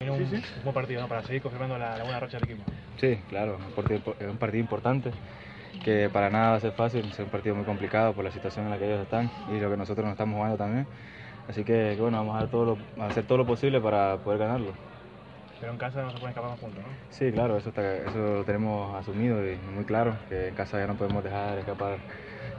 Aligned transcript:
Un, 0.00 0.10
un 0.10 0.42
buen 0.62 0.74
partido 0.74 1.00
¿no? 1.00 1.08
para 1.08 1.22
seguir 1.24 1.42
confirmando 1.42 1.76
la, 1.76 1.96
la 1.98 2.04
buena 2.04 2.20
racha 2.20 2.38
del 2.38 2.48
equipo. 2.48 2.62
Sí, 3.00 3.16
claro, 3.28 3.56
un 3.56 3.72
partido, 3.72 4.00
es 4.20 4.28
un 4.28 4.38
partido 4.38 4.60
importante 4.60 5.10
que 5.82 6.08
para 6.12 6.30
nada 6.30 6.50
va 6.50 6.56
a 6.56 6.60
ser 6.60 6.70
fácil, 6.72 7.04
es 7.10 7.18
un 7.18 7.26
partido 7.30 7.56
muy 7.56 7.64
complicado 7.64 8.14
por 8.14 8.24
la 8.24 8.30
situación 8.30 8.66
en 8.66 8.70
la 8.70 8.78
que 8.78 8.86
ellos 8.86 9.02
están 9.02 9.28
y 9.48 9.58
lo 9.58 9.68
que 9.70 9.76
nosotros 9.76 10.04
nos 10.04 10.12
estamos 10.12 10.36
jugando 10.36 10.56
también. 10.56 10.86
Así 11.48 11.64
que, 11.64 11.94
que 11.96 12.00
bueno, 12.00 12.18
vamos 12.18 12.36
a, 12.36 12.40
dar 12.40 12.48
todo 12.48 12.64
lo- 12.64 13.02
hacer 13.04 13.24
todo 13.26 13.38
lo 13.38 13.46
posible 13.46 13.80
para 13.80 14.18
poder 14.18 14.38
ganarlo. 14.38 14.72
Pero 15.58 15.72
en 15.72 15.78
casa 15.78 16.00
no 16.02 16.12
se 16.12 16.18
pueden 16.18 16.28
escapar 16.30 16.50
más 16.50 16.60
puntos, 16.60 16.84
¿no? 16.84 16.90
Sí, 17.10 17.32
claro, 17.32 17.56
eso, 17.56 17.70
está- 17.70 17.96
eso 18.06 18.18
lo 18.18 18.44
tenemos 18.44 18.94
asumido 18.94 19.38
y 19.50 19.56
muy 19.56 19.84
claro, 19.84 20.14
que 20.28 20.46
en 20.48 20.54
casa 20.54 20.78
ya 20.78 20.86
no 20.86 20.94
podemos 20.94 21.24
dejar 21.24 21.58
escapar 21.58 21.98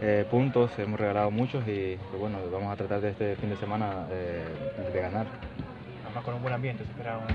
eh, 0.02 0.26
puntos, 0.30 0.78
hemos 0.78 1.00
regalado 1.00 1.32
muchos 1.32 1.66
y 1.70 1.96
pues 2.10 2.20
bueno, 2.20 2.40
vamos 2.52 2.74
a 2.74 2.76
tratar 2.76 3.00
de 3.00 3.12
este 3.12 3.36
fin 3.38 3.50
de 3.50 3.56
semana 3.56 4.06
eh, 4.12 4.58
de 4.92 5.00
ganar. 5.02 5.28
Además 6.10 6.24
con 6.24 6.34
un 6.34 6.42
buen 6.42 6.54
ambiente, 6.56 6.84
se 6.86 6.90
espera 6.92 7.20
un... 7.20 7.28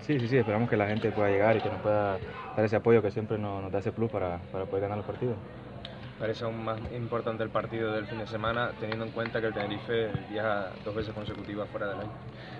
Sí, 0.00 0.18
sí, 0.20 0.28
sí, 0.28 0.36
esperamos 0.36 0.70
que 0.70 0.76
la 0.76 0.86
gente 0.86 1.12
pueda 1.12 1.30
llegar 1.30 1.56
y 1.56 1.60
que 1.60 1.68
nos 1.70 1.80
pueda 1.80 2.20
dar 2.54 2.64
ese 2.64 2.76
apoyo 2.76 3.02
que 3.02 3.10
siempre 3.10 3.38
nos, 3.38 3.60
nos 3.62 3.72
da 3.72 3.80
ese 3.80 3.92
plus 3.92 4.10
para, 4.10 4.46
para 4.52 4.66
poder 4.66 4.82
ganar 4.82 4.96
los 4.96 5.06
partidos. 5.06 5.38
Parece 6.18 6.44
aún 6.44 6.62
más 6.64 6.80
importante 6.92 7.42
el 7.44 7.50
partido 7.50 7.92
del 7.94 8.06
fin 8.06 8.18
de 8.18 8.26
semana, 8.26 8.74
teniendo 8.78 9.04
en 9.04 9.12
cuenta 9.12 9.40
que 9.40 9.46
el 9.46 9.54
Tenerife 9.54 10.12
viaja 10.26 10.74
dos 10.84 10.94
veces 10.94 11.14
consecutivas 11.14 11.70
fuera 11.70 11.88
del 11.88 12.00
año. 12.00 12.12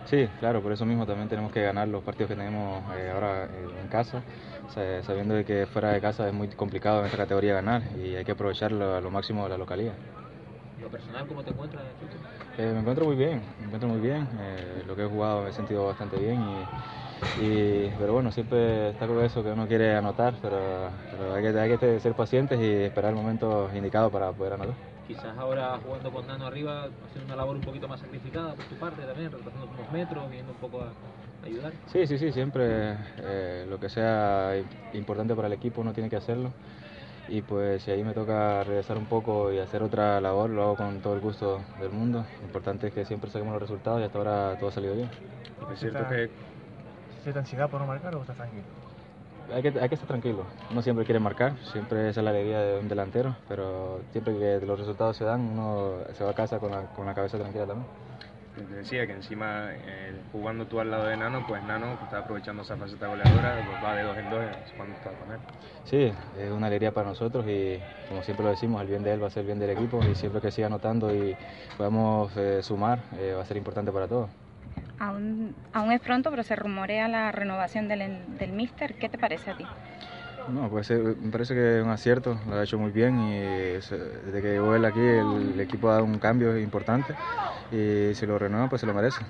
Sí, 0.05 0.29
claro, 0.39 0.63
por 0.63 0.73
eso 0.73 0.87
mismo 0.87 1.07
también 1.07 1.29
tenemos 1.29 1.53
que 1.53 1.63
ganar 1.63 1.89
los 1.89 2.03
partidos 2.03 2.29
que 2.29 2.37
tenemos 2.37 2.85
eh, 2.95 3.11
ahora 3.11 3.47
eh, 3.47 3.79
en 3.81 3.89
casa, 3.89 4.25
sa- 4.67 5.03
sabiendo 5.03 5.35
de 5.35 5.45
que 5.45 5.67
fuera 5.67 5.93
de 5.93 6.01
casa 6.01 6.27
es 6.27 6.33
muy 6.35 6.49
complicado 6.51 7.01
en 7.01 7.07
esta 7.07 7.17
categoría 7.19 7.55
ganar 7.55 7.83
y 7.97 8.17
hay 8.17 8.25
que 8.25 8.33
aprovecharlo 8.33 8.95
a 8.95 9.01
lo 9.01 9.11
máximo 9.11 9.45
de 9.45 9.51
la 9.51 9.59
localidad. 9.59 9.99
Lo 10.79 10.91
personal, 10.91 11.27
¿cómo 11.27 11.45
te 11.45 11.51
encuentras, 11.51 11.97
Chucho? 11.99 12.19
Eh, 12.57 12.73
me 12.73 12.81
encuentro 12.81 13.05
muy 13.07 13.17
bien, 13.17 13.43
me 13.59 13.67
encuentro 13.67 13.89
muy 13.89 14.01
bien. 14.01 14.29
eh, 14.39 14.83
lo 14.87 14.97
que 14.97 15.03
he 15.03 15.07
jugado 15.07 15.43
me 15.43 15.51
he 15.51 15.53
sentido 15.53 15.87
bastante 15.87 16.19
bien 16.19 16.41
y, 16.43 16.63
y- 17.35 17.91
pero 17.99 18.13
bueno, 18.15 18.33
siempre 18.33 18.91
está 18.91 19.07
con 19.07 19.23
eso 19.23 19.43
que 19.45 19.53
uno 19.53 19.69
quiere 19.69 19.95
anotar, 19.95 20.35
pero, 20.43 20.93
pero 21.11 21.35
hay, 21.35 21.43
que, 21.43 21.59
hay 21.61 21.79
que 21.79 22.01
ser 22.01 22.15
pacientes 22.15 22.59
y 22.61 22.85
esperar 22.85 23.11
el 23.11 23.17
momento 23.17 23.71
indicado 23.75 24.11
para 24.11 24.33
poder 24.33 24.55
anotar. 24.55 24.77
Quizás 25.07 25.39
ahora 25.39 25.79
jugando 25.79 26.13
con 26.13 26.27
Nano 26.27 26.47
arriba, 26.47 26.85
haciendo 26.85 27.25
una 27.25 27.37
labor 27.37 27.57
un 27.57 27.63
poquito 27.63 27.89
más 27.89 28.01
sacrificada 28.01 28.55
por 28.55 28.67
tu 28.67 28.77
parte 28.77 29.07
también, 29.07 29.33
retrasando 29.33 29.67
unos 29.67 29.91
metros, 29.91 30.29
viendo 30.29 30.53
un 30.53 30.59
poco 30.59 30.83
a 30.83 30.95
ayudar. 31.43 31.73
Sí, 31.87 32.07
sí, 32.07 32.19
sí, 32.19 32.33
siempre 32.33 32.97
eh, 33.17 33.65
lo 33.67 33.79
que 33.81 33.89
sea 33.89 34.53
importante 34.93 35.35
para 35.35 35.47
el 35.49 35.55
equipo 35.55 35.81
uno 35.81 35.93
tiene 35.95 36.11
que 36.11 36.17
hacerlo. 36.17 36.53
Y 37.29 37.43
pues 37.43 37.83
si 37.83 37.91
ahí 37.91 38.03
me 38.03 38.15
toca 38.15 38.65
regresar 38.65 38.97
un 38.97 39.07
poco 39.07 39.53
y 39.53 39.59
hacer 39.59 39.83
otra 39.83 40.21
labor, 40.21 40.51
lo 40.51 40.63
hago 40.63 40.77
con 40.77 41.01
todo 41.01 41.15
el 41.15 41.21
gusto 41.21 41.61
del 41.81 41.91
mundo. 41.91 42.25
Lo 42.41 42.47
importante 42.47 42.89
es 42.89 42.95
que 42.95 43.05
siempre 43.05 43.31
saquemos 43.31 43.53
los 43.53 43.63
resultados 43.63 44.01
y 44.01 44.05
hasta 44.05 44.19
ahora 44.19 44.57
todo 44.59 44.71
ha 44.71 44.73
salido 44.73 44.95
bien. 44.95 45.11
Es 45.73 45.81
cierto 45.81 46.09
que 46.09 46.31
¿Cierta 47.23 47.41
ansiedad 47.41 47.69
por 47.69 47.81
no 47.81 47.87
marcar 47.87 48.15
o 48.15 48.21
estás 48.21 48.37
tranquilo? 48.37 48.65
Hay 49.53 49.63
que, 49.63 49.69
hay 49.81 49.89
que 49.89 49.95
estar 49.95 50.09
tranquilo. 50.09 50.45
Uno 50.71 50.83
siempre 50.83 51.05
quiere 51.05 51.21
marcar, 51.21 51.57
siempre 51.73 52.09
esa 52.09 52.21
es 52.21 52.25
la 52.25 52.31
alegría 52.31 52.61
de 52.61 52.81
un 52.81 52.89
delantero, 52.89 53.37
pero 53.49 54.01
siempre 54.13 54.39
que 54.39 54.67
los 54.67 54.79
resultados 54.79 55.17
se 55.17 55.25
dan, 55.25 55.41
uno 55.41 55.95
se 56.15 56.25
va 56.25 56.31
a 56.31 56.35
casa 56.35 56.59
con 56.59 56.71
la, 56.71 56.83
con 56.95 57.07
la 57.07 57.15
cabeza 57.15 57.39
tranquila 57.39 57.67
también. 57.67 57.87
Te 58.65 58.75
decía 58.75 59.07
que 59.07 59.13
encima 59.13 59.71
eh, 59.73 60.23
jugando 60.33 60.67
tú 60.67 60.81
al 60.81 60.91
lado 60.91 61.07
de 61.07 61.17
Nano, 61.17 61.45
pues 61.47 61.63
Nano 61.63 61.97
pues, 61.97 62.05
está 62.05 62.19
aprovechando 62.19 62.63
esa 62.63 62.77
faceta 62.77 63.07
goleadora, 63.09 63.63
pues, 63.63 63.83
va 63.83 63.95
de 63.95 64.03
dos 64.03 64.19
en 64.19 64.29
dos 64.31 64.45
es 64.45 64.73
cuando 64.77 64.95
está 64.95 65.11
con 65.13 65.33
él. 65.33 65.41
Sí, 65.85 66.13
es 66.37 66.51
una 66.51 66.67
alegría 66.69 66.93
para 66.93 67.09
nosotros 67.09 67.47
y 67.49 67.81
como 68.09 68.23
siempre 68.23 68.45
lo 68.45 68.51
decimos, 68.51 68.81
el 68.83 68.89
bien 68.89 69.03
de 69.03 69.13
él 69.13 69.23
va 69.23 69.27
a 69.29 69.31
ser 69.31 69.41
el 69.43 69.47
bien 69.47 69.59
del 69.59 69.71
equipo 69.71 70.07
y 70.07 70.15
siempre 70.15 70.41
que 70.41 70.51
siga 70.51 70.67
anotando 70.67 71.15
y 71.15 71.37
podamos 71.77 72.37
eh, 72.37 72.63
sumar, 72.63 73.01
eh, 73.13 73.33
va 73.35 73.43
a 73.43 73.45
ser 73.45 73.57
importante 73.57 73.93
para 73.93 74.09
todos. 74.09 74.31
Aún, 74.99 75.57
aún 75.73 75.93
es 75.93 76.01
pronto, 76.01 76.31
pero 76.31 76.43
se 76.43 76.57
rumorea 76.57 77.09
la 77.09 77.31
renovación 77.33 77.89
del, 77.89 78.37
del 78.37 78.53
Mister. 78.53 78.97
¿Qué 78.97 79.09
te 79.09 79.19
parece 79.19 79.51
a 79.51 79.55
ti? 79.55 79.71
No, 80.49 80.71
pues 80.71 80.91
eh, 80.91 80.97
me 80.99 81.31
parece 81.31 81.53
que 81.55 81.79
es 81.79 81.85
un 81.85 81.91
acierto, 81.91 82.41
lo 82.47 82.55
ha 82.57 82.65
hecho 82.65 82.79
muy 82.79 82.91
bien 82.91 83.19
y 83.19 83.35
es, 83.35 83.91
desde 83.91 84.41
que 84.41 84.49
llegó 84.53 84.75
él 84.75 84.87
aquí 84.87 84.99
el, 85.01 85.51
el 85.53 85.61
equipo 85.61 85.91
ha 85.91 85.93
dado 85.95 86.05
un 86.07 86.19
cambio 86.19 86.57
importante 86.59 87.19
y 87.71 88.15
si 88.15 88.27
lo 88.27 88.39
renueva 88.39 88.69
pues 88.69 88.81
se 88.81 88.87
lo 88.87 88.95
merece. 88.95 89.27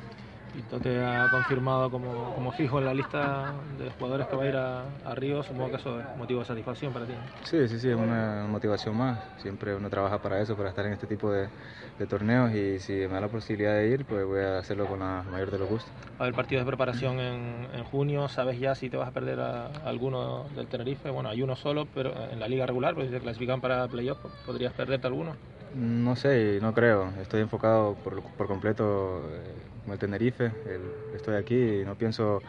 Pinto 0.59 0.81
te 0.81 1.01
ha 1.01 1.29
confirmado 1.31 1.89
como, 1.91 2.35
como 2.35 2.51
fijo 2.53 2.79
en 2.79 2.85
la 2.85 2.93
lista 2.95 3.63
de 3.69 3.91
jugadores 3.91 4.27
que 4.27 4.37
va 4.37 4.43
a 4.45 4.49
ir 4.49 4.57
a, 4.57 4.97
a 4.97 5.15
Río. 5.15 5.43
Supongo 5.45 5.71
que 5.71 5.77
eso 5.77 6.01
es 6.01 6.13
motivo 6.15 6.41
de 6.41 6.47
satisfacción 6.47 6.93
para 6.93 7.07
ti. 7.07 7.21
Sí, 7.43 7.67
sí, 7.69 7.79
sí, 7.81 7.89
es 7.89 7.97
una 7.97 8.47
motivación 8.49 8.97
más. 8.97 9.25
Siempre 9.37 9.75
uno 9.75 9.89
trabaja 9.89 10.21
para 10.21 10.41
eso, 10.43 10.57
para 10.57 10.69
estar 10.69 10.85
en 10.87 10.93
este 10.93 11.07
tipo 11.07 11.31
de, 11.33 11.53
de 11.97 12.07
torneos 12.07 12.53
y 12.53 12.79
si 12.81 12.93
me 12.93 13.09
da 13.09 13.21
la 13.23 13.31
posibilidad 13.31 13.75
de 13.75 13.89
ir, 13.89 14.07
pues 14.07 14.27
voy 14.27 14.41
a 14.41 14.59
hacerlo 14.59 14.87
con 14.87 14.99
la 15.01 15.25
mayor 15.25 15.51
de 15.51 15.59
los 15.59 15.69
gustos. 15.69 15.95
Va 16.21 16.25
a 16.25 16.27
haber 16.27 16.35
partidos 16.35 16.63
de 16.65 16.67
preparación 16.71 17.21
en, 17.21 17.69
en 17.73 17.85
junio. 17.85 18.29
¿Sabes 18.29 18.59
ya 18.59 18.75
si 18.75 18.91
te 18.91 18.97
vas 18.97 19.09
a 19.09 19.13
perder 19.13 19.39
a, 19.41 19.67
a 19.67 19.89
alguno 19.89 20.49
del 20.51 20.69
Tenerife? 20.69 21.11
Bueno, 21.11 21.29
hay 21.29 21.43
uno 21.43 21.55
solo, 21.57 21.91
pero 21.91 22.29
en 22.31 22.41
la 22.41 22.49
liga 22.49 22.67
regular, 22.67 22.95
pero 22.95 23.07
si 23.07 23.13
te 23.13 23.21
clasifican 23.21 23.61
para 23.61 23.89
playoff, 23.89 24.25
podrías 24.43 24.75
perderte 24.75 25.07
alguno. 25.07 25.41
No 25.71 26.17
sé, 26.17 26.59
no 26.63 26.73
creo. 26.73 27.11
Estoy 27.21 27.41
enfocado 27.43 27.97
por, 27.97 28.23
por 28.37 28.47
completo 28.47 29.31
eh, 29.35 29.71
con 29.85 29.93
el 29.93 29.99
Tenerife. 29.99 30.55
el- 30.65 30.95
estoy 31.13 31.37
aquí 31.37 31.55
y 31.81 31.85
no 31.85 31.97
pienso 31.97 32.43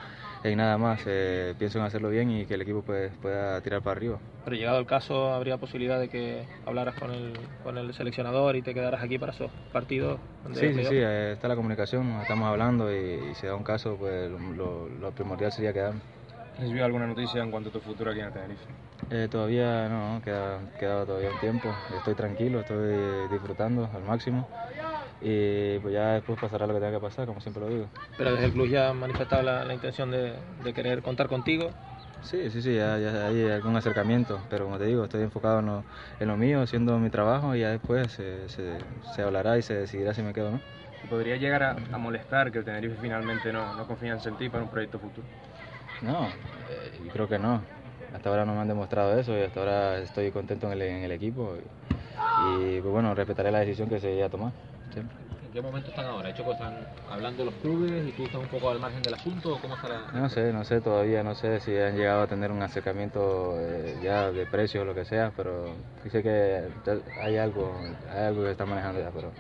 en 0.44 0.58
nada 0.58 0.78
más. 0.78 1.04
eh, 1.06 1.54
pienso 1.58 1.80
en 1.80 1.86
hacerlo 1.86 2.10
bien 2.10 2.30
y 2.32 2.46
que 2.46 2.54
el 2.56 2.62
equipo 2.62 2.84
pues, 2.84 3.18
pueda 3.18 3.62
tirar 3.62 3.82
para 3.82 3.98
arriba. 3.98 4.22
Pero 4.44 4.56
llegado 4.56 4.80
el 4.80 4.86
caso, 4.86 5.34
habría 5.34 5.58
posibilidad 5.58 6.00
de 6.00 6.10
que 6.10 6.50
hablaras 6.64 6.96
con 6.96 7.12
el, 7.12 7.50
con 7.62 7.78
el 7.78 7.94
seleccionador 7.94 8.56
y 8.56 8.64
te 8.64 8.74
quedaras 8.74 9.04
aquí 9.04 9.20
para 9.20 9.34
esos 9.34 9.52
partidos. 9.72 10.22
Sí, 10.52 10.74
sí, 10.74 10.84
sí, 10.86 10.96
eh, 10.96 11.34
está 11.34 11.48
la 11.48 11.56
comunicación, 11.56 12.20
estamos 12.22 12.48
hablando 12.48 12.92
y, 12.94 13.30
y 13.32 13.36
si 13.36 13.46
da 13.48 13.56
un 13.56 13.64
caso, 13.64 13.98
pues 13.98 14.30
lo, 14.32 14.90
lo 14.90 15.14
primordial 15.14 15.52
sería 15.52 15.74
quedarme. 15.74 16.02
¿Has 16.60 16.64
recibido 16.64 16.84
alguna 16.86 17.08
noticia 17.08 17.42
en 17.42 17.52
cuanto 17.52 17.70
a 17.70 17.72
tu 17.72 17.80
futuro 17.80 18.12
aquí 18.12 18.20
en 18.20 18.26
el 18.26 18.34
Tenerife? 18.34 18.66
Eh, 19.12 19.30
todavía 19.32 19.88
no, 19.88 20.22
queda, 20.22 20.60
queda 20.78 21.06
todavía 21.06 21.30
un 21.30 21.40
tiempo. 21.40 21.74
Estoy 21.96 22.16
tranquilo, 22.16 22.60
estoy 22.60 23.30
disfrutando 23.30 23.90
al 23.96 24.04
máximo. 24.04 24.46
Y 25.22 25.80
pues 25.80 25.94
ya 25.94 26.16
después 26.16 26.38
pasará 26.38 26.68
lo 26.68 26.74
que 26.74 26.82
tenga 26.82 26.92
que 26.92 27.00
pasar, 27.00 27.28
como 27.28 27.40
siempre 27.40 27.64
lo 27.64 27.70
digo. 27.70 27.88
Pero 28.18 28.32
desde 28.32 28.48
el 28.48 28.52
club 28.52 28.68
ya 28.68 28.90
han 28.90 28.98
manifestado 29.00 29.42
la, 29.42 29.64
la 29.64 29.74
intención 29.74 30.12
de, 30.12 30.34
de 30.62 30.74
querer 30.74 31.02
contar 31.02 31.30
contigo. 31.30 31.70
Sí, 32.24 32.50
sí, 32.50 32.62
sí, 32.62 32.76
ya, 32.76 32.98
ya 32.98 33.28
hay 33.28 33.48
algún 33.48 33.78
acercamiento, 33.78 34.38
pero 34.50 34.66
como 34.66 34.78
te 34.78 34.84
digo, 34.84 35.06
estoy 35.06 35.22
enfocado 35.22 35.60
en 35.60 35.68
lo, 35.68 35.84
en 36.20 36.28
lo 36.28 36.36
mío, 36.36 36.62
haciendo 36.62 37.00
mi 37.00 37.10
trabajo 37.10 37.56
y 37.56 37.62
ya 37.62 37.70
después 37.70 38.12
se, 38.12 38.50
se, 38.50 38.78
se 39.14 39.22
hablará 39.22 39.58
y 39.58 39.62
se 39.62 39.76
decidirá 39.76 40.14
si 40.14 40.22
me 40.22 40.34
quedo 40.34 40.50
o 40.50 40.52
no. 40.52 40.60
¿Te 41.02 41.08
podría 41.08 41.38
llegar 41.38 41.64
a, 41.64 41.72
a 41.72 41.98
molestar 41.98 42.52
que 42.52 42.58
el 42.58 42.66
Tenerife 42.66 42.96
finalmente 43.02 43.54
no, 43.54 43.74
no 43.74 43.88
confía 43.88 44.12
en 44.12 44.36
ti 44.36 44.50
para 44.50 44.64
un 44.64 44.70
proyecto 44.70 45.00
futuro? 45.00 45.26
No, 46.02 46.32
eh, 46.70 46.92
yo 47.04 47.12
creo 47.12 47.28
que 47.28 47.40
no. 47.40 47.62
Hasta 48.14 48.30
ahora 48.30 48.46
no 48.46 48.54
me 48.54 48.62
han 48.62 48.68
demostrado 48.68 49.18
eso 49.20 49.38
y 49.38 49.42
hasta 49.42 49.60
ahora 49.60 50.00
estoy 50.00 50.32
contento 50.32 50.68
en 50.68 50.74
el, 50.74 50.82
en 50.82 51.04
el 51.04 51.12
equipo. 51.12 51.56
Y, 52.40 52.78
y, 52.78 52.82
pues 52.82 52.92
bueno, 52.92 53.14
respetaré 53.14 53.52
la 53.52 53.60
decisión 53.60 53.90
que 53.90 54.00
se 54.00 54.08
haya 54.14 54.30
tomado. 54.30 54.52
siempre. 54.94 55.18
¿En 55.46 55.54
qué 55.54 55.62
momento 55.62 55.90
están 55.90 56.06
ahora? 56.06 56.30
¿Hecho 56.30 56.46
que 56.46 56.52
están 56.52 56.74
hablando 57.10 57.44
los 57.44 57.56
clubes 57.56 58.08
y 58.08 58.12
tú 58.12 58.24
estás 58.24 58.40
un 58.40 58.48
poco 58.48 58.70
al 58.70 58.80
margen 58.80 59.04
del 59.04 59.14
asunto? 59.14 59.56
¿O 59.56 59.60
cómo 59.60 59.76
estará? 59.76 60.00
No 60.14 60.30
sé, 60.30 60.54
no 60.54 60.64
sé 60.64 60.80
todavía, 60.80 61.24
no 61.24 61.36
sé 61.36 61.60
si 61.60 61.76
han 61.76 61.96
llegado 61.96 62.22
a 62.22 62.28
tener 62.28 62.52
un 62.52 62.62
acercamiento 62.62 63.56
eh, 63.60 64.00
ya 64.02 64.32
de 64.32 64.46
precios 64.46 64.84
o 64.84 64.86
lo 64.86 64.94
que 64.94 65.06
sea, 65.06 65.32
pero 65.36 65.76
sé 66.12 66.24
que 66.24 66.62
hay 67.20 67.38
algo, 67.38 67.82
hay 68.12 68.26
algo 68.26 68.44
que 68.44 68.52
están 68.52 68.70
manejando 68.70 69.02
ya, 69.02 69.12
pero, 69.12 69.32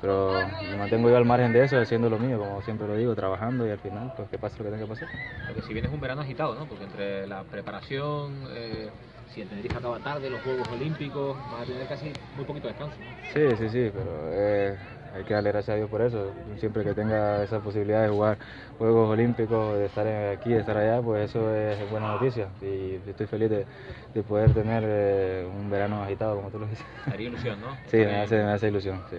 pero 0.00 0.46
me 0.70 0.76
mantengo 0.76 1.08
yo 1.10 1.16
al 1.16 1.24
margen 1.24 1.52
de 1.52 1.64
eso, 1.64 1.78
haciendo 1.78 2.08
lo 2.08 2.18
mío, 2.18 2.38
como 2.38 2.62
siempre 2.62 2.86
lo 2.86 2.94
digo, 2.96 3.14
trabajando 3.14 3.66
y 3.66 3.70
al 3.70 3.78
final, 3.78 4.12
pues 4.16 4.28
que 4.28 4.38
pase 4.38 4.58
lo 4.58 4.64
que 4.64 4.70
tenga 4.70 4.84
que 4.84 4.88
pasar. 4.88 5.08
Porque 5.46 5.62
si 5.62 5.72
bien 5.72 5.84
es 5.86 5.92
un 5.92 6.00
verano 6.00 6.20
agitado, 6.20 6.54
¿no? 6.54 6.66
Porque 6.66 6.84
entre 6.84 7.26
la 7.26 7.42
preparación, 7.42 8.32
eh, 8.54 8.88
si 9.34 9.40
el 9.42 9.48
Tenerife 9.48 9.76
acaba 9.76 9.98
tarde, 9.98 10.30
los 10.30 10.40
Juegos 10.42 10.68
Olímpicos, 10.68 11.36
vas 11.52 11.62
a 11.62 11.64
tener 11.64 11.86
casi 11.86 12.12
muy 12.36 12.44
poquito 12.44 12.68
descanso. 12.68 12.96
¿no? 12.98 13.32
Sí, 13.34 13.56
sí, 13.56 13.68
sí, 13.68 13.90
pero 13.92 14.10
eh, 14.32 14.76
hay 15.16 15.24
que 15.24 15.34
darle 15.34 15.50
gracias 15.52 15.74
a 15.74 15.76
Dios 15.76 15.90
por 15.90 16.02
eso. 16.02 16.32
Siempre 16.58 16.84
que 16.84 16.94
tenga 16.94 17.42
esa 17.42 17.58
posibilidad 17.58 18.02
de 18.02 18.08
jugar 18.08 18.38
Juegos 18.78 19.10
Olímpicos, 19.10 19.78
de 19.78 19.86
estar 19.86 20.06
aquí, 20.06 20.50
de 20.50 20.60
estar 20.60 20.76
allá, 20.76 21.02
pues 21.02 21.30
eso 21.30 21.54
es 21.54 21.90
buena 21.90 22.08
noticia. 22.08 22.48
Y 22.62 22.98
estoy 23.08 23.26
feliz 23.26 23.50
de, 23.50 23.66
de 24.14 24.22
poder 24.22 24.52
tener 24.52 24.84
eh, 24.86 25.46
un 25.60 25.70
verano 25.70 26.02
agitado, 26.02 26.36
como 26.36 26.50
tú 26.50 26.58
lo 26.58 26.66
dices. 26.66 26.84
Daría 27.06 27.28
ilusión, 27.28 27.60
¿no? 27.60 27.76
Sí, 27.90 27.96
me 27.98 28.20
hace, 28.20 28.36
me 28.36 28.52
hace 28.52 28.68
ilusión. 28.68 29.00
Sí. 29.10 29.16